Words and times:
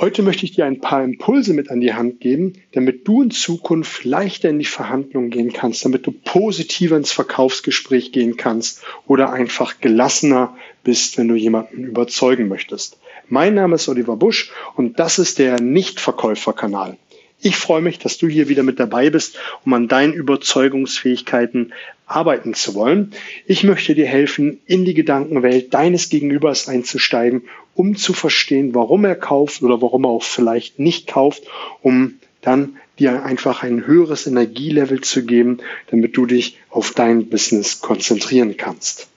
Heute 0.00 0.22
möchte 0.22 0.46
ich 0.46 0.52
dir 0.52 0.64
ein 0.64 0.80
paar 0.80 1.04
Impulse 1.04 1.52
mit 1.52 1.70
an 1.70 1.82
die 1.82 1.92
Hand 1.92 2.20
geben, 2.20 2.54
damit 2.72 3.06
du 3.06 3.22
in 3.22 3.30
Zukunft 3.30 4.02
leichter 4.06 4.48
in 4.48 4.58
die 4.58 4.64
Verhandlungen 4.64 5.28
gehen 5.28 5.52
kannst, 5.52 5.84
damit 5.84 6.06
du 6.06 6.10
positiver 6.10 6.96
ins 6.96 7.12
Verkaufsgespräch 7.12 8.10
gehen 8.10 8.38
kannst 8.38 8.82
oder 9.06 9.30
einfach 9.30 9.78
gelassener 9.82 10.56
bist, 10.84 11.18
wenn 11.18 11.28
du 11.28 11.34
jemanden 11.34 11.84
überzeugen 11.84 12.48
möchtest. 12.48 12.98
Mein 13.28 13.52
Name 13.52 13.74
ist 13.74 13.90
Oliver 13.90 14.16
Busch 14.16 14.50
und 14.74 14.98
das 14.98 15.18
ist 15.18 15.38
der 15.38 15.60
Nichtverkäuferkanal. 15.60 16.96
Ich 17.42 17.56
freue 17.56 17.82
mich, 17.82 17.98
dass 17.98 18.16
du 18.16 18.26
hier 18.26 18.48
wieder 18.48 18.62
mit 18.62 18.80
dabei 18.80 19.10
bist, 19.10 19.38
um 19.66 19.74
an 19.74 19.88
deinen 19.88 20.14
Überzeugungsfähigkeiten 20.14 21.74
arbeiten 22.06 22.54
zu 22.54 22.74
wollen. 22.74 23.12
Ich 23.46 23.64
möchte 23.64 23.94
dir 23.94 24.06
helfen, 24.06 24.60
in 24.66 24.84
die 24.84 24.94
Gedankenwelt 24.94 25.72
deines 25.72 26.08
Gegenübers 26.08 26.68
einzusteigen, 26.68 27.42
um 27.74 27.96
zu 27.96 28.12
verstehen, 28.12 28.74
warum 28.74 29.04
er 29.04 29.16
kauft 29.16 29.62
oder 29.62 29.80
warum 29.80 30.04
er 30.04 30.10
auch 30.10 30.22
vielleicht 30.22 30.78
nicht 30.78 31.06
kauft, 31.06 31.44
um 31.82 32.14
dann 32.40 32.76
dir 32.98 33.24
einfach 33.24 33.62
ein 33.62 33.86
höheres 33.86 34.26
Energielevel 34.26 35.00
zu 35.00 35.24
geben, 35.24 35.58
damit 35.90 36.16
du 36.16 36.26
dich 36.26 36.58
auf 36.68 36.92
dein 36.92 37.28
Business 37.28 37.80
konzentrieren 37.80 38.56
kannst. 38.56 39.08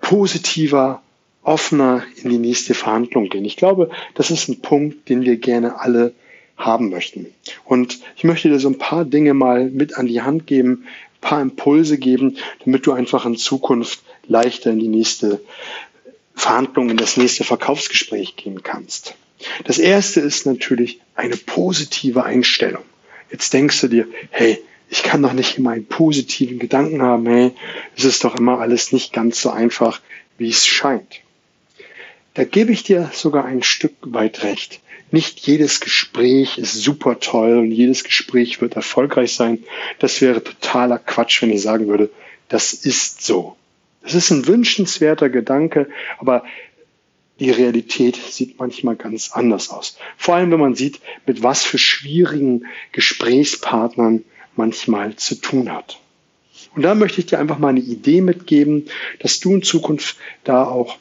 Positiver, 0.00 1.02
offener 1.42 2.02
in 2.22 2.30
die 2.30 2.38
nächste 2.38 2.74
Verhandlung 2.74 3.28
gehen. 3.28 3.44
Ich 3.44 3.56
glaube, 3.56 3.90
das 4.14 4.30
ist 4.30 4.48
ein 4.48 4.60
Punkt, 4.60 5.08
den 5.08 5.22
wir 5.22 5.36
gerne 5.36 5.80
alle 5.80 6.12
haben 6.56 6.90
möchten. 6.90 7.26
Und 7.64 8.00
ich 8.16 8.24
möchte 8.24 8.48
dir 8.48 8.58
so 8.58 8.68
ein 8.68 8.78
paar 8.78 9.04
Dinge 9.04 9.34
mal 9.34 9.70
mit 9.70 9.96
an 9.96 10.06
die 10.06 10.22
Hand 10.22 10.46
geben, 10.46 10.84
ein 10.84 11.20
paar 11.20 11.40
Impulse 11.40 11.98
geben, 11.98 12.36
damit 12.64 12.86
du 12.86 12.92
einfach 12.92 13.24
in 13.26 13.36
Zukunft 13.36 14.02
leichter 14.26 14.70
in 14.70 14.78
die 14.78 14.88
nächste 14.88 15.40
Verhandlung, 16.38 16.90
in 16.90 16.96
das 16.96 17.16
nächste 17.16 17.44
Verkaufsgespräch 17.44 18.36
gehen 18.36 18.62
kannst. 18.62 19.14
Das 19.64 19.78
erste 19.78 20.20
ist 20.20 20.46
natürlich 20.46 21.00
eine 21.14 21.36
positive 21.36 22.24
Einstellung. 22.24 22.84
Jetzt 23.30 23.52
denkst 23.52 23.80
du 23.80 23.88
dir, 23.88 24.06
hey, 24.30 24.62
ich 24.90 25.02
kann 25.02 25.22
doch 25.22 25.32
nicht 25.32 25.58
immer 25.58 25.70
einen 25.70 25.86
positiven 25.86 26.58
Gedanken 26.58 27.02
haben, 27.02 27.26
hey, 27.26 27.52
es 27.96 28.04
ist 28.04 28.24
doch 28.24 28.36
immer 28.36 28.58
alles 28.60 28.92
nicht 28.92 29.12
ganz 29.12 29.40
so 29.40 29.50
einfach, 29.50 30.00
wie 30.38 30.48
es 30.48 30.66
scheint. 30.66 31.20
Da 32.34 32.44
gebe 32.44 32.72
ich 32.72 32.84
dir 32.84 33.10
sogar 33.12 33.44
ein 33.44 33.62
Stück 33.62 33.94
weit 34.00 34.44
recht. 34.44 34.80
Nicht 35.10 35.40
jedes 35.40 35.80
Gespräch 35.80 36.58
ist 36.58 36.74
super 36.74 37.18
toll 37.18 37.58
und 37.58 37.72
jedes 37.72 38.04
Gespräch 38.04 38.60
wird 38.60 38.76
erfolgreich 38.76 39.34
sein. 39.34 39.64
Das 39.98 40.20
wäre 40.20 40.44
totaler 40.44 40.98
Quatsch, 40.98 41.42
wenn 41.42 41.50
ich 41.50 41.62
sagen 41.62 41.88
würde, 41.88 42.10
das 42.48 42.72
ist 42.72 43.24
so. 43.24 43.57
Das 44.08 44.14
ist 44.14 44.30
ein 44.30 44.46
wünschenswerter 44.46 45.28
Gedanke, 45.28 45.86
aber 46.18 46.42
die 47.40 47.50
Realität 47.50 48.16
sieht 48.16 48.58
manchmal 48.58 48.96
ganz 48.96 49.32
anders 49.32 49.68
aus. 49.68 49.98
Vor 50.16 50.34
allem, 50.34 50.50
wenn 50.50 50.60
man 50.60 50.74
sieht, 50.74 51.00
mit 51.26 51.42
was 51.42 51.62
für 51.62 51.76
schwierigen 51.76 52.64
Gesprächspartnern 52.92 54.24
manchmal 54.56 55.16
zu 55.16 55.34
tun 55.34 55.70
hat. 55.70 56.00
Und 56.74 56.82
da 56.82 56.94
möchte 56.94 57.20
ich 57.20 57.26
dir 57.26 57.38
einfach 57.38 57.58
mal 57.58 57.68
eine 57.68 57.80
Idee 57.80 58.22
mitgeben, 58.22 58.86
dass 59.18 59.40
du 59.40 59.54
in 59.56 59.62
Zukunft 59.62 60.16
da 60.42 60.64
auch 60.64 60.96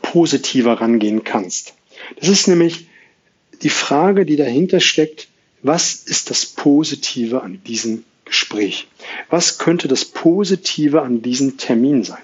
positiver 0.00 0.80
rangehen 0.80 1.22
kannst. 1.22 1.74
Das 2.18 2.30
ist 2.30 2.48
nämlich 2.48 2.86
die 3.60 3.68
Frage, 3.68 4.24
die 4.24 4.36
dahinter 4.36 4.80
steckt, 4.80 5.28
was 5.62 5.96
ist 5.96 6.30
das 6.30 6.46
Positive 6.46 7.42
an 7.42 7.62
diesem 7.64 8.04
Gespräch? 8.30 8.86
Was 9.28 9.58
könnte 9.58 9.88
das 9.88 10.04
Positive 10.04 11.02
an 11.02 11.20
diesem 11.20 11.56
Termin 11.56 12.04
sein? 12.04 12.22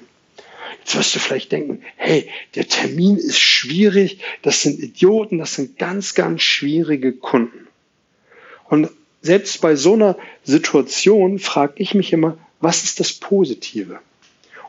Jetzt 0.79 0.97
wirst 0.97 1.15
du 1.17 1.19
vielleicht 1.19 1.51
denken, 1.51 1.83
hey, 1.97 2.31
der 2.55 2.69
Termin 2.69 3.17
ist 3.17 3.41
schwierig, 3.41 4.21
das 4.43 4.63
sind 4.63 4.79
Idioten, 4.79 5.39
das 5.39 5.55
sind 5.57 5.79
ganz, 5.79 6.15
ganz 6.15 6.43
schwierige 6.43 7.13
Kunden. 7.13 7.67
Und 8.69 8.89
selbst 9.21 9.61
bei 9.61 9.75
so 9.75 9.95
einer 9.95 10.17
Situation 10.45 11.41
frage 11.41 11.75
ich 11.79 11.95
mich 11.95 12.13
immer, 12.13 12.39
was 12.61 12.85
ist 12.85 13.01
das 13.01 13.13
Positive? 13.13 13.98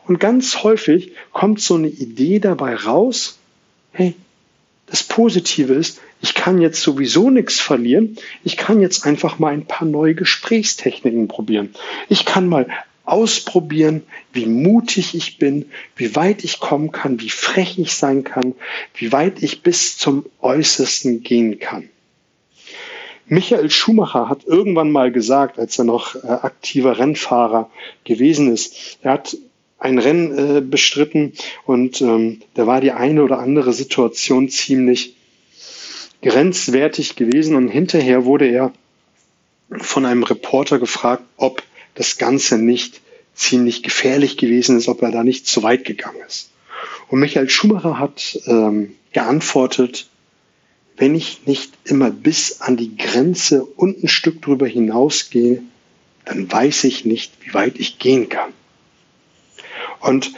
Und 0.06 0.18
ganz 0.18 0.64
häufig 0.64 1.12
kommt 1.32 1.60
so 1.60 1.76
eine 1.76 1.86
Idee 1.88 2.40
dabei 2.40 2.74
raus, 2.74 3.38
hey, 3.92 4.16
das 4.86 5.04
Positive 5.04 5.72
ist, 5.74 6.00
ich 6.20 6.34
kann 6.34 6.60
jetzt 6.60 6.82
sowieso 6.82 7.30
nichts 7.30 7.60
verlieren. 7.60 8.16
Ich 8.44 8.56
kann 8.56 8.80
jetzt 8.80 9.06
einfach 9.06 9.38
mal 9.38 9.52
ein 9.52 9.66
paar 9.66 9.86
neue 9.86 10.14
Gesprächstechniken 10.14 11.28
probieren. 11.28 11.74
Ich 12.08 12.24
kann 12.24 12.48
mal 12.48 12.66
ausprobieren, 13.04 14.02
wie 14.32 14.46
mutig 14.46 15.14
ich 15.14 15.38
bin, 15.38 15.70
wie 15.96 16.14
weit 16.14 16.44
ich 16.44 16.60
kommen 16.60 16.92
kann, 16.92 17.20
wie 17.20 17.30
frech 17.30 17.78
ich 17.78 17.94
sein 17.94 18.22
kann, 18.22 18.54
wie 18.94 19.12
weit 19.12 19.42
ich 19.42 19.62
bis 19.62 19.96
zum 19.96 20.26
Äußersten 20.42 21.22
gehen 21.22 21.58
kann. 21.58 21.88
Michael 23.26 23.70
Schumacher 23.70 24.28
hat 24.28 24.44
irgendwann 24.46 24.90
mal 24.90 25.12
gesagt, 25.12 25.58
als 25.58 25.78
er 25.78 25.84
noch 25.84 26.16
äh, 26.16 26.26
aktiver 26.28 26.98
Rennfahrer 26.98 27.70
gewesen 28.04 28.52
ist, 28.52 28.98
er 29.02 29.12
hat 29.12 29.36
ein 29.78 29.98
Rennen 29.98 30.56
äh, 30.56 30.60
bestritten 30.60 31.34
und 31.66 32.00
ähm, 32.00 32.40
da 32.54 32.66
war 32.66 32.80
die 32.80 32.92
eine 32.92 33.22
oder 33.22 33.38
andere 33.38 33.72
Situation 33.72 34.48
ziemlich 34.48 35.14
grenzwertig 36.22 37.16
gewesen 37.16 37.56
und 37.56 37.68
hinterher 37.68 38.24
wurde 38.24 38.46
er 38.46 38.72
von 39.70 40.06
einem 40.06 40.22
Reporter 40.22 40.78
gefragt, 40.78 41.22
ob 41.36 41.62
das 41.94 42.18
Ganze 42.18 42.58
nicht 42.58 43.00
ziemlich 43.34 43.82
gefährlich 43.82 44.36
gewesen 44.36 44.76
ist, 44.76 44.88
ob 44.88 45.02
er 45.02 45.10
da 45.10 45.22
nicht 45.22 45.46
zu 45.46 45.62
weit 45.62 45.84
gegangen 45.84 46.18
ist. 46.26 46.50
Und 47.08 47.20
Michael 47.20 47.48
Schumacher 47.48 47.98
hat 47.98 48.38
ähm, 48.46 48.94
geantwortet, 49.12 50.08
wenn 50.96 51.14
ich 51.14 51.46
nicht 51.46 51.72
immer 51.84 52.10
bis 52.10 52.60
an 52.60 52.76
die 52.76 52.96
Grenze 52.96 53.64
und 53.64 54.02
ein 54.02 54.08
Stück 54.08 54.42
drüber 54.42 54.66
hinausgehe, 54.66 55.62
dann 56.24 56.50
weiß 56.50 56.84
ich 56.84 57.04
nicht, 57.04 57.32
wie 57.40 57.54
weit 57.54 57.78
ich 57.78 57.98
gehen 57.98 58.28
kann. 58.28 58.52
Und 60.00 60.32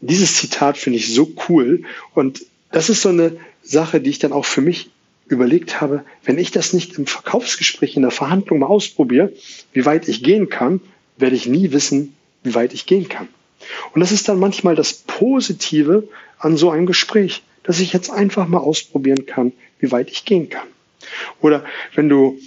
dieses 0.00 0.36
Zitat 0.36 0.76
finde 0.76 0.98
ich 0.98 1.14
so 1.14 1.32
cool. 1.48 1.84
Und 2.14 2.44
das 2.72 2.90
ist 2.90 3.02
so 3.02 3.10
eine 3.10 3.36
Sache, 3.62 4.00
die 4.00 4.10
ich 4.10 4.18
dann 4.18 4.32
auch 4.32 4.44
für 4.44 4.60
mich 4.60 4.90
überlegt 5.32 5.80
habe, 5.80 6.04
wenn 6.24 6.38
ich 6.38 6.50
das 6.50 6.72
nicht 6.72 6.98
im 6.98 7.06
Verkaufsgespräch, 7.06 7.96
in 7.96 8.02
der 8.02 8.10
Verhandlung 8.10 8.60
mal 8.60 8.66
ausprobiere, 8.66 9.32
wie 9.72 9.84
weit 9.84 10.08
ich 10.08 10.22
gehen 10.22 10.48
kann, 10.48 10.80
werde 11.16 11.36
ich 11.36 11.46
nie 11.46 11.72
wissen, 11.72 12.14
wie 12.42 12.54
weit 12.54 12.74
ich 12.74 12.86
gehen 12.86 13.08
kann. 13.08 13.28
Und 13.94 14.00
das 14.00 14.12
ist 14.12 14.28
dann 14.28 14.38
manchmal 14.38 14.74
das 14.74 14.92
Positive 14.92 16.08
an 16.38 16.56
so 16.56 16.70
einem 16.70 16.86
Gespräch, 16.86 17.42
dass 17.62 17.80
ich 17.80 17.92
jetzt 17.92 18.10
einfach 18.10 18.48
mal 18.48 18.58
ausprobieren 18.58 19.26
kann, 19.26 19.52
wie 19.78 19.92
weit 19.92 20.10
ich 20.10 20.24
gehen 20.24 20.48
kann. 20.48 20.66
Oder 21.40 21.64
wenn 21.94 22.08
du 22.08 22.38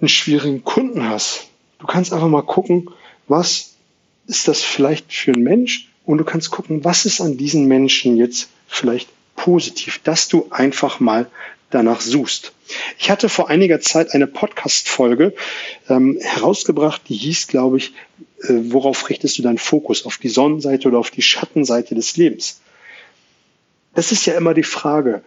einen 0.00 0.08
schwierigen 0.08 0.64
Kunden 0.64 1.08
hast, 1.08 1.48
du 1.78 1.86
kannst 1.86 2.12
einfach 2.12 2.28
mal 2.28 2.42
gucken, 2.42 2.90
was 3.26 3.74
ist 4.26 4.48
das 4.48 4.62
vielleicht 4.62 5.12
für 5.12 5.32
ein 5.32 5.42
Mensch? 5.42 5.88
Und 6.04 6.18
du 6.18 6.24
kannst 6.24 6.50
gucken, 6.50 6.84
was 6.84 7.04
ist 7.04 7.20
an 7.20 7.36
diesen 7.36 7.66
Menschen 7.66 8.16
jetzt 8.16 8.48
vielleicht 8.66 9.08
positiv, 9.36 10.00
dass 10.02 10.28
du 10.28 10.46
einfach 10.50 11.00
mal 11.00 11.30
danach 11.70 12.00
suchst. 12.00 12.52
Ich 12.98 13.10
hatte 13.10 13.28
vor 13.28 13.48
einiger 13.48 13.80
Zeit 13.80 14.14
eine 14.14 14.26
Podcast-Folge 14.26 15.34
ähm, 15.88 16.18
herausgebracht, 16.20 17.02
die 17.08 17.16
hieß, 17.16 17.46
glaube 17.46 17.78
ich, 17.78 17.92
äh, 18.42 18.48
worauf 18.48 19.08
richtest 19.08 19.38
du 19.38 19.42
deinen 19.42 19.58
Fokus? 19.58 20.06
Auf 20.06 20.18
die 20.18 20.28
Sonnenseite 20.28 20.88
oder 20.88 20.98
auf 20.98 21.10
die 21.10 21.22
Schattenseite 21.22 21.94
des 21.94 22.16
Lebens? 22.16 22.60
Das 23.94 24.12
ist 24.12 24.26
ja 24.26 24.34
immer 24.34 24.54
die 24.54 24.62
Frage. 24.62 25.22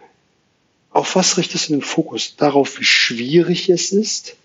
Auf 0.90 1.16
was 1.16 1.36
richtest 1.36 1.68
du 1.68 1.74
den 1.74 1.82
Fokus? 1.82 2.36
Darauf, 2.36 2.78
wie 2.78 2.84
schwierig 2.84 3.68
es 3.68 3.92
ist? 3.92 4.36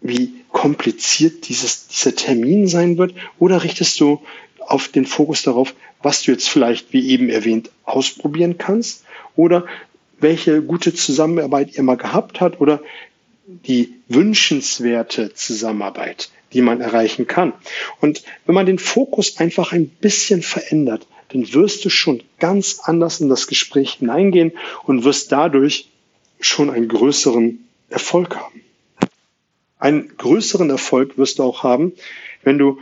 Wie 0.00 0.32
kompliziert 0.50 1.48
dieses, 1.48 1.88
dieser 1.88 2.14
Termin 2.14 2.66
sein 2.66 2.98
wird? 2.98 3.14
Oder 3.38 3.62
richtest 3.62 4.00
du 4.00 4.22
auf 4.58 4.88
den 4.88 5.06
Fokus 5.06 5.42
darauf, 5.42 5.74
was 6.02 6.22
du 6.22 6.30
jetzt 6.30 6.48
vielleicht, 6.48 6.92
wie 6.92 7.10
eben 7.10 7.28
erwähnt, 7.28 7.70
ausprobieren 7.84 8.56
kannst? 8.58 9.04
Oder 9.36 9.66
welche 10.20 10.62
gute 10.62 10.94
Zusammenarbeit 10.94 11.76
ihr 11.76 11.82
mal 11.82 11.96
gehabt 11.96 12.40
habt? 12.40 12.60
Oder 12.60 12.80
die 13.46 13.94
wünschenswerte 14.08 15.34
Zusammenarbeit, 15.34 16.30
die 16.52 16.62
man 16.62 16.80
erreichen 16.80 17.26
kann. 17.26 17.52
Und 18.00 18.22
wenn 18.46 18.54
man 18.54 18.66
den 18.66 18.78
Fokus 18.78 19.38
einfach 19.38 19.72
ein 19.72 19.88
bisschen 19.88 20.42
verändert, 20.42 21.06
dann 21.28 21.52
wirst 21.52 21.84
du 21.84 21.90
schon 21.90 22.22
ganz 22.38 22.80
anders 22.82 23.20
in 23.20 23.28
das 23.28 23.46
Gespräch 23.46 23.94
hineingehen 23.94 24.52
und 24.84 25.04
wirst 25.04 25.32
dadurch 25.32 25.88
schon 26.40 26.70
einen 26.70 26.88
größeren 26.88 27.64
Erfolg 27.88 28.36
haben. 28.36 28.62
Einen 29.78 30.16
größeren 30.16 30.70
Erfolg 30.70 31.18
wirst 31.18 31.38
du 31.38 31.44
auch 31.44 31.62
haben, 31.62 31.92
wenn 32.42 32.58
du 32.58 32.78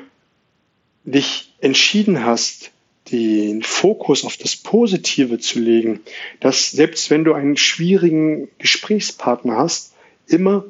dich 1.05 1.53
entschieden 1.61 2.25
hast, 2.25 2.71
den 3.11 3.63
Fokus 3.63 4.25
auf 4.25 4.37
das 4.37 4.57
Positive 4.57 5.39
zu 5.39 5.59
legen, 5.59 6.01
dass 6.41 6.71
selbst 6.71 7.11
wenn 7.11 7.25
du 7.25 7.35
einen 7.35 7.57
schwierigen 7.57 8.49
Gesprächspartner 8.59 9.57
hast, 9.57 9.95
immer 10.27 10.65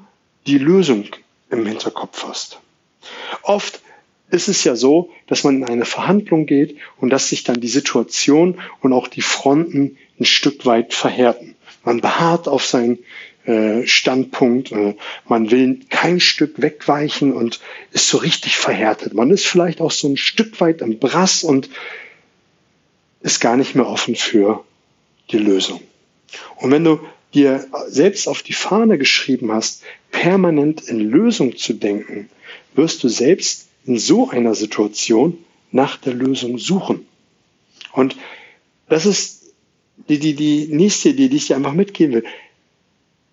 die 0.47 0.59
Lösung 0.59 1.07
im 1.51 1.67
Hinterkopf 1.67 2.25
hast. 2.25 2.61
Oft 3.43 3.81
ist 4.31 4.49
es 4.49 4.65
ja 4.65 4.77
so, 4.77 5.11
dass 5.27 5.45
man 5.45 5.57
in 5.57 5.65
eine 5.65 5.85
Verhandlung 5.85 6.47
geht 6.47 6.77
und 6.99 7.11
dass 7.11 7.31
sich 7.31 7.45
dann 7.45 7.61
die 7.61 7.69
Situation 7.69 8.61
und 8.81 8.93
auch 8.93 9.09
die 9.09 9.23
Fronten 9.23 9.97
ein 10.21 10.25
Stück 10.25 10.67
weit 10.67 10.93
verhärten. 10.93 11.57
Man 11.85 12.01
beharrt 12.01 12.49
auf 12.49 12.67
seinen 12.67 12.99
äh, 13.47 13.87
Standpunkt, 13.87 14.73
äh, 14.73 14.95
man 15.27 15.51
will 15.51 15.81
kein 15.89 16.21
Stück 16.21 16.61
wegweichen 16.61 17.33
und 17.33 17.61
ist 17.93 18.09
so 18.09 18.19
richtig 18.19 18.57
verhärtet. 18.57 19.15
Man 19.15 19.31
ist 19.31 19.47
vielleicht 19.47 19.81
auch 19.81 19.91
so 19.91 20.09
ein 20.09 20.19
Stück 20.19 20.61
weit 20.61 20.83
im 20.83 20.99
Brass 20.99 21.45
und 21.45 21.71
ist 23.21 23.41
gar 23.41 23.57
nicht 23.57 23.75
mehr 23.75 23.87
offen 23.87 24.15
für 24.15 24.65
die 25.31 25.39
Lösung. 25.39 25.81
Und 26.57 26.71
wenn 26.71 26.85
du 26.85 27.01
dir 27.35 27.67
selbst 27.89 28.29
auf 28.29 28.43
die 28.43 28.53
Fahne 28.53 28.99
geschrieben 28.99 29.53
hast, 29.53 29.83
permanent 30.11 30.83
in 30.83 31.01
Lösung 31.01 31.57
zu 31.57 31.75
denken, 31.75 32.31
wirst 32.75 33.03
du 33.03 33.09
selbst 33.09 33.69
in 33.85 33.99
so 33.99 34.31
einer 34.31 34.55
Situation 34.55 35.39
nach 35.71 35.97
der 35.97 36.15
Lösung 36.15 36.59
suchen. 36.59 37.07
Und 37.93 38.17
das 38.89 39.07
ist 39.07 39.53
die, 40.09 40.19
die, 40.19 40.35
die 40.35 40.69
nächste 40.69 41.11
Idee, 41.11 41.29
die 41.29 41.37
ich 41.37 41.47
dir 41.49 41.57
einfach 41.57 41.75
mitgeben 41.75 42.15
will. 42.15 42.25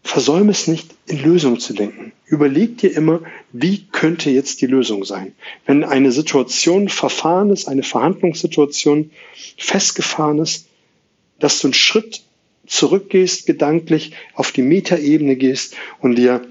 Versäume 0.06 0.52
es 0.52 0.68
nicht, 0.68 0.94
in 1.08 1.24
Lösungen 1.24 1.60
zu 1.60 1.74
denken. 1.74 2.14
Überleg 2.28 2.78
dir 2.78 2.96
immer, 2.96 3.22
wie 3.52 3.88
könnte 3.92 4.30
jetzt 4.30 4.62
die 4.62 4.68
Lösung 4.68 5.04
sein? 5.04 5.34
Wenn 5.66 5.84
eine 5.84 6.12
Situation 6.12 6.90
verfahren 6.90 7.50
ist, 7.50 7.68
eine 7.68 7.82
Verhandlungssituation 7.82 9.10
festgefahren 9.58 10.38
ist, 10.38 10.68
dass 11.40 11.60
du 11.60 11.68
einen 11.68 11.74
Schritt 11.74 12.22
zurückgehst, 12.68 13.48
gedanklich 13.48 14.12
auf 14.36 14.52
die 14.52 14.62
Metaebene 14.62 15.36
gehst 15.36 15.76
und 16.00 16.18
dir 16.18 16.46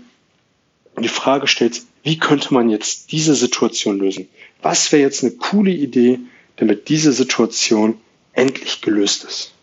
die 0.98 1.08
Frage 1.08 1.46
stellst, 1.46 1.86
wie 2.02 2.18
könnte 2.18 2.52
man 2.52 2.70
jetzt 2.70 3.12
diese 3.12 3.36
Situation 3.36 3.98
lösen? 4.00 4.28
Was 4.62 4.90
wäre 4.90 5.02
jetzt 5.02 5.22
eine 5.22 5.32
coole 5.32 5.70
Idee, 5.70 6.18
damit 6.56 6.88
diese 6.88 7.12
Situation 7.12 7.98
endlich 8.32 8.80
gelöst 8.80 9.22
ist? 9.22 9.53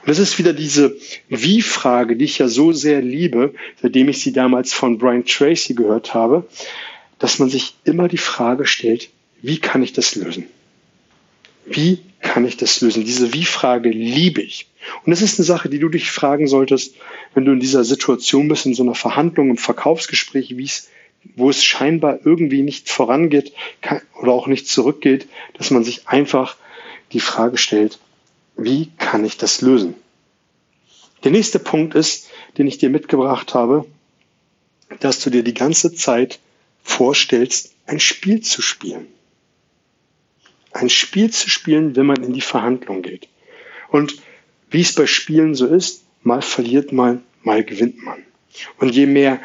Und 0.00 0.08
das 0.08 0.18
ist 0.18 0.38
wieder 0.38 0.52
diese 0.52 0.96
Wie-Frage, 1.28 2.16
die 2.16 2.24
ich 2.24 2.38
ja 2.38 2.48
so 2.48 2.72
sehr 2.72 3.02
liebe, 3.02 3.54
seitdem 3.80 4.08
ich 4.08 4.20
sie 4.20 4.32
damals 4.32 4.72
von 4.72 4.98
Brian 4.98 5.24
Tracy 5.24 5.74
gehört 5.74 6.14
habe, 6.14 6.46
dass 7.18 7.38
man 7.38 7.48
sich 7.48 7.74
immer 7.84 8.08
die 8.08 8.18
Frage 8.18 8.66
stellt, 8.66 9.10
wie 9.42 9.58
kann 9.58 9.82
ich 9.82 9.92
das 9.92 10.14
lösen? 10.14 10.46
Wie 11.66 12.00
kann 12.20 12.44
ich 12.44 12.56
das 12.56 12.80
lösen? 12.80 13.04
Diese 13.04 13.32
Wie-Frage 13.32 13.90
liebe 13.90 14.40
ich. 14.40 14.68
Und 15.04 15.10
das 15.10 15.22
ist 15.22 15.38
eine 15.38 15.46
Sache, 15.46 15.68
die 15.68 15.78
du 15.78 15.88
dich 15.88 16.10
fragen 16.10 16.48
solltest, 16.48 16.96
wenn 17.34 17.44
du 17.44 17.52
in 17.52 17.60
dieser 17.60 17.84
Situation 17.84 18.48
bist, 18.48 18.66
in 18.66 18.74
so 18.74 18.82
einer 18.82 18.94
Verhandlung, 18.94 19.50
im 19.50 19.56
Verkaufsgespräch, 19.56 20.56
wie 20.56 20.64
es, 20.64 20.88
wo 21.36 21.50
es 21.50 21.62
scheinbar 21.62 22.20
irgendwie 22.24 22.62
nicht 22.62 22.88
vorangeht 22.88 23.52
oder 24.20 24.32
auch 24.32 24.48
nicht 24.48 24.68
zurückgeht, 24.68 25.28
dass 25.54 25.70
man 25.70 25.84
sich 25.84 26.08
einfach 26.08 26.56
die 27.12 27.20
Frage 27.20 27.58
stellt, 27.58 27.98
wie 28.56 28.90
kann 28.98 29.24
ich 29.24 29.36
das 29.36 29.60
lösen? 29.60 29.94
Der 31.24 31.30
nächste 31.30 31.58
Punkt 31.58 31.94
ist, 31.94 32.28
den 32.58 32.66
ich 32.66 32.78
dir 32.78 32.90
mitgebracht 32.90 33.54
habe, 33.54 33.86
dass 35.00 35.20
du 35.20 35.30
dir 35.30 35.42
die 35.42 35.54
ganze 35.54 35.94
Zeit 35.94 36.40
vorstellst, 36.82 37.74
ein 37.86 38.00
Spiel 38.00 38.40
zu 38.40 38.60
spielen. 38.62 39.06
Ein 40.72 40.90
Spiel 40.90 41.30
zu 41.30 41.50
spielen, 41.50 41.96
wenn 41.96 42.06
man 42.06 42.22
in 42.22 42.32
die 42.32 42.40
Verhandlung 42.40 43.02
geht. 43.02 43.28
Und 43.90 44.20
wie 44.70 44.80
es 44.80 44.94
bei 44.94 45.06
Spielen 45.06 45.54
so 45.54 45.66
ist, 45.66 46.02
mal 46.22 46.42
verliert 46.42 46.92
man, 46.92 47.22
mal 47.42 47.62
gewinnt 47.62 48.02
man. 48.02 48.22
Und 48.78 48.94
je 48.94 49.06
mehr 49.06 49.40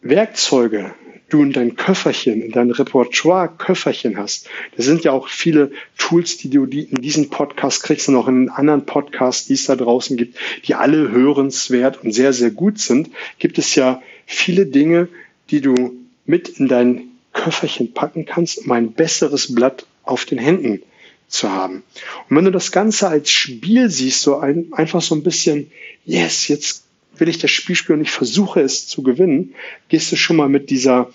Werkzeuge 0.00 0.94
du 1.28 1.42
in 1.42 1.52
dein 1.52 1.76
Köfferchen, 1.76 2.42
in 2.42 2.52
dein 2.52 2.70
Repertoire-Köfferchen 2.70 4.16
hast. 4.16 4.48
Das 4.76 4.86
sind 4.86 5.04
ja 5.04 5.12
auch 5.12 5.28
viele 5.28 5.70
Tools, 5.98 6.38
die 6.38 6.50
du 6.50 6.64
in 6.64 7.02
diesem 7.02 7.30
Podcast 7.30 7.82
kriegst 7.82 8.08
und 8.08 8.16
auch 8.16 8.28
in 8.28 8.48
anderen 8.48 8.86
Podcasts, 8.86 9.46
die 9.46 9.54
es 9.54 9.66
da 9.66 9.76
draußen 9.76 10.16
gibt, 10.16 10.38
die 10.66 10.74
alle 10.74 11.10
hörenswert 11.10 12.02
und 12.02 12.12
sehr, 12.12 12.32
sehr 12.32 12.50
gut 12.50 12.78
sind. 12.78 13.10
Gibt 13.38 13.58
es 13.58 13.74
ja 13.74 14.02
viele 14.26 14.66
Dinge, 14.66 15.08
die 15.50 15.60
du 15.60 15.94
mit 16.24 16.48
in 16.48 16.68
dein 16.68 17.02
Köfferchen 17.32 17.92
packen 17.92 18.24
kannst, 18.24 18.58
um 18.58 18.72
ein 18.72 18.92
besseres 18.92 19.54
Blatt 19.54 19.86
auf 20.02 20.24
den 20.24 20.38
Händen 20.38 20.82
zu 21.28 21.50
haben. 21.50 21.82
Und 22.28 22.36
wenn 22.36 22.44
du 22.46 22.50
das 22.50 22.72
Ganze 22.72 23.08
als 23.08 23.30
Spiel 23.30 23.90
siehst, 23.90 24.22
so 24.22 24.38
ein, 24.38 24.72
einfach 24.72 25.02
so 25.02 25.14
ein 25.14 25.22
bisschen, 25.22 25.70
yes, 26.04 26.48
jetzt 26.48 26.84
will 27.20 27.28
ich 27.28 27.38
das 27.38 27.50
Spiel 27.50 27.76
spielen 27.76 28.00
und 28.00 28.04
ich 28.04 28.10
versuche 28.10 28.60
es 28.60 28.86
zu 28.86 29.02
gewinnen, 29.02 29.54
gehst 29.88 30.12
du 30.12 30.16
schon 30.16 30.36
mal 30.36 30.48
mit 30.48 30.70
dieser 30.70 31.10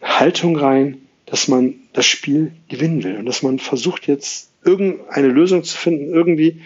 Haltung 0.00 0.56
rein, 0.56 1.02
dass 1.26 1.48
man 1.48 1.74
das 1.92 2.06
Spiel 2.06 2.52
gewinnen 2.68 3.02
will 3.04 3.16
und 3.16 3.26
dass 3.26 3.42
man 3.42 3.58
versucht 3.58 4.06
jetzt 4.06 4.50
irgendeine 4.64 5.28
Lösung 5.28 5.64
zu 5.64 5.76
finden, 5.76 6.12
irgendwie 6.12 6.60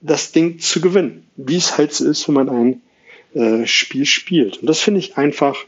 das 0.00 0.32
Ding 0.32 0.58
zu 0.58 0.80
gewinnen, 0.80 1.26
wie 1.36 1.56
es 1.56 1.78
halt 1.78 1.92
so 1.92 2.08
ist, 2.08 2.26
wenn 2.26 2.34
man 2.34 2.48
ein 2.48 2.82
äh, 3.34 3.66
Spiel 3.66 4.06
spielt. 4.06 4.58
Und 4.58 4.66
das 4.66 4.80
finde 4.80 5.00
ich 5.00 5.16
einfach 5.16 5.64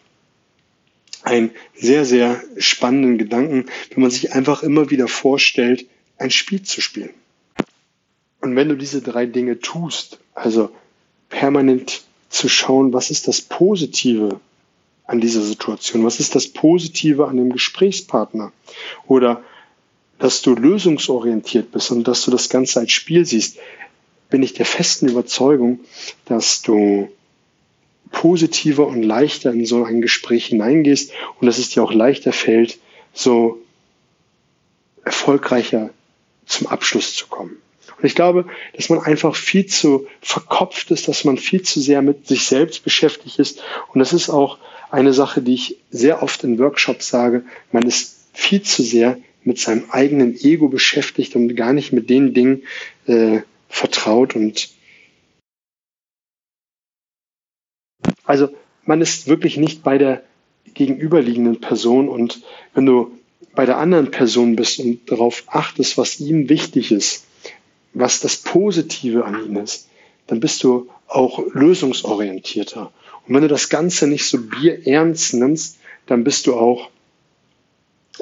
einen 1.22 1.50
sehr, 1.74 2.04
sehr 2.04 2.42
spannenden 2.58 3.16
Gedanken, 3.18 3.66
wenn 3.90 4.02
man 4.02 4.10
sich 4.10 4.32
einfach 4.32 4.62
immer 4.62 4.90
wieder 4.90 5.08
vorstellt, 5.08 5.86
ein 6.18 6.30
Spiel 6.30 6.62
zu 6.62 6.80
spielen. 6.80 7.14
Und 8.40 8.56
wenn 8.56 8.68
du 8.68 8.76
diese 8.76 9.00
drei 9.00 9.24
Dinge 9.24 9.60
tust, 9.60 10.18
also 10.34 10.70
permanent 11.34 12.02
zu 12.28 12.48
schauen, 12.48 12.92
was 12.92 13.10
ist 13.10 13.26
das 13.26 13.40
Positive 13.42 14.40
an 15.06 15.20
dieser 15.20 15.42
Situation? 15.42 16.04
Was 16.04 16.20
ist 16.20 16.34
das 16.36 16.46
Positive 16.46 17.26
an 17.26 17.36
dem 17.36 17.52
Gesprächspartner? 17.52 18.52
Oder 19.08 19.42
dass 20.18 20.42
du 20.42 20.54
lösungsorientiert 20.54 21.72
bist 21.72 21.90
und 21.90 22.06
dass 22.06 22.24
du 22.24 22.30
das 22.30 22.48
Ganze 22.48 22.80
als 22.80 22.92
Spiel 22.92 23.26
siehst, 23.26 23.58
bin 24.30 24.44
ich 24.44 24.54
der 24.54 24.64
festen 24.64 25.08
Überzeugung, 25.08 25.80
dass 26.24 26.62
du 26.62 27.10
positiver 28.12 28.86
und 28.86 29.02
leichter 29.02 29.52
in 29.52 29.66
so 29.66 29.84
ein 29.84 30.00
Gespräch 30.00 30.46
hineingehst 30.46 31.12
und 31.40 31.46
dass 31.46 31.58
es 31.58 31.70
dir 31.70 31.82
auch 31.82 31.92
leichter 31.92 32.32
fällt, 32.32 32.78
so 33.12 33.58
erfolgreicher 35.04 35.90
zum 36.46 36.68
Abschluss 36.68 37.14
zu 37.16 37.26
kommen. 37.26 37.56
Und 37.96 38.04
ich 38.04 38.14
glaube, 38.14 38.46
dass 38.74 38.88
man 38.88 39.00
einfach 39.00 39.34
viel 39.34 39.66
zu 39.66 40.06
verkopft 40.20 40.90
ist, 40.90 41.08
dass 41.08 41.24
man 41.24 41.38
viel 41.38 41.62
zu 41.62 41.80
sehr 41.80 42.02
mit 42.02 42.26
sich 42.26 42.44
selbst 42.46 42.84
beschäftigt 42.84 43.38
ist. 43.38 43.62
Und 43.92 44.00
das 44.00 44.12
ist 44.12 44.30
auch 44.30 44.58
eine 44.90 45.12
Sache, 45.12 45.42
die 45.42 45.54
ich 45.54 45.76
sehr 45.90 46.22
oft 46.22 46.44
in 46.44 46.58
Workshops 46.58 47.08
sage. 47.08 47.44
Man 47.72 47.84
ist 47.84 48.28
viel 48.32 48.62
zu 48.62 48.82
sehr 48.82 49.18
mit 49.44 49.58
seinem 49.58 49.90
eigenen 49.90 50.34
Ego 50.34 50.68
beschäftigt 50.68 51.36
und 51.36 51.54
gar 51.54 51.72
nicht 51.72 51.92
mit 51.92 52.10
den 52.10 52.34
Dingen 52.34 52.62
äh, 53.06 53.40
vertraut 53.68 54.34
und 54.36 54.70
also 58.24 58.48
man 58.84 59.00
ist 59.00 59.26
wirklich 59.26 59.56
nicht 59.56 59.82
bei 59.82 59.98
der 59.98 60.22
gegenüberliegenden 60.72 61.60
Person 61.60 62.08
und 62.08 62.42
wenn 62.74 62.86
du 62.86 63.18
bei 63.54 63.66
der 63.66 63.78
anderen 63.78 64.10
Person 64.10 64.56
bist 64.56 64.80
und 64.80 65.10
darauf 65.10 65.44
achtest, 65.46 65.98
was 65.98 66.20
ihm 66.20 66.48
wichtig 66.48 66.90
ist, 66.90 67.26
was 67.94 68.20
das 68.20 68.36
Positive 68.36 69.24
an 69.24 69.46
ihm 69.46 69.56
ist, 69.56 69.88
dann 70.26 70.40
bist 70.40 70.62
du 70.64 70.90
auch 71.06 71.42
lösungsorientierter. 71.52 72.92
Und 73.26 73.34
wenn 73.34 73.42
du 73.42 73.48
das 73.48 73.68
Ganze 73.68 74.06
nicht 74.06 74.26
so 74.26 74.38
bierernst 74.38 75.34
nimmst, 75.34 75.78
dann 76.06 76.24
bist 76.24 76.46
du 76.46 76.54
auch 76.54 76.90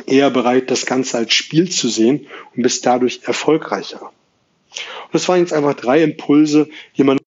eher 0.07 0.31
bereit, 0.31 0.71
das 0.71 0.87
Ganze 0.87 1.19
als 1.19 1.33
Spiel 1.33 1.71
zu 1.71 1.89
sehen 1.89 2.27
und 2.55 2.63
bist 2.63 2.87
dadurch 2.87 3.21
erfolgreicher. 3.25 4.03
Und 4.03 5.15
das 5.15 5.29
waren 5.29 5.41
jetzt 5.41 5.53
einfach 5.53 5.75
drei 5.75 6.03
Impulse, 6.03 6.69
die 6.97 7.05
man, 7.05 7.19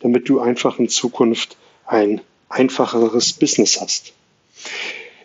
damit 0.00 0.28
du 0.28 0.40
einfach 0.40 0.78
in 0.78 0.88
Zukunft 0.88 1.56
ein 1.86 2.20
einfacheres 2.48 3.32
Business 3.32 3.80
hast. 3.80 4.12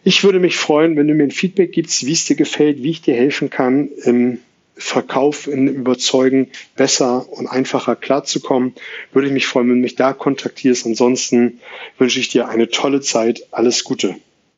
Ich 0.09 0.23
würde 0.23 0.39
mich 0.39 0.55
freuen, 0.55 0.95
wenn 0.95 1.09
du 1.09 1.13
mir 1.13 1.25
ein 1.25 1.31
Feedback 1.31 1.73
gibst, 1.73 2.05
wie 2.05 2.13
es 2.13 2.23
dir 2.23 2.37
gefällt, 2.37 2.81
wie 2.81 2.91
ich 2.91 3.01
dir 3.01 3.13
helfen 3.13 3.49
kann, 3.49 3.89
im 4.05 4.39
Verkauf, 4.77 5.47
im 5.47 5.67
Überzeugen 5.67 6.47
besser 6.77 7.27
und 7.29 7.47
einfacher 7.47 7.97
klarzukommen. 7.97 8.73
Würde 9.11 9.27
ich 9.27 9.33
mich 9.33 9.47
freuen, 9.47 9.67
wenn 9.67 9.75
du 9.75 9.81
mich 9.81 9.95
da 9.95 10.13
kontaktierst. 10.13 10.85
Ansonsten 10.85 11.59
wünsche 11.97 12.21
ich 12.21 12.29
dir 12.29 12.47
eine 12.47 12.69
tolle 12.69 13.01
Zeit. 13.01 13.47
Alles 13.51 13.83
Gute. 13.83 14.15